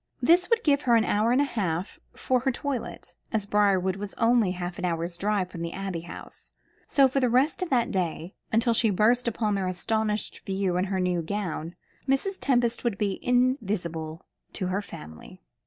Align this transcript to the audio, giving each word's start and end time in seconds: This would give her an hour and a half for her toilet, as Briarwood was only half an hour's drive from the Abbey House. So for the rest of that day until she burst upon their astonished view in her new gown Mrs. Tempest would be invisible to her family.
This 0.19 0.49
would 0.49 0.63
give 0.63 0.81
her 0.89 0.95
an 0.95 1.05
hour 1.05 1.31
and 1.31 1.39
a 1.39 1.43
half 1.43 1.99
for 2.15 2.39
her 2.39 2.51
toilet, 2.51 3.15
as 3.31 3.45
Briarwood 3.45 3.97
was 3.97 4.15
only 4.15 4.53
half 4.53 4.79
an 4.79 4.85
hour's 4.85 5.15
drive 5.15 5.51
from 5.51 5.61
the 5.61 5.73
Abbey 5.73 5.99
House. 5.99 6.51
So 6.87 7.07
for 7.07 7.19
the 7.19 7.29
rest 7.29 7.61
of 7.61 7.69
that 7.69 7.91
day 7.91 8.33
until 8.51 8.73
she 8.73 8.89
burst 8.89 9.27
upon 9.27 9.53
their 9.53 9.67
astonished 9.67 10.41
view 10.43 10.75
in 10.77 10.85
her 10.85 10.99
new 10.99 11.21
gown 11.21 11.75
Mrs. 12.09 12.39
Tempest 12.41 12.83
would 12.83 12.97
be 12.97 13.23
invisible 13.23 14.25
to 14.53 14.65
her 14.69 14.81
family. 14.81 15.39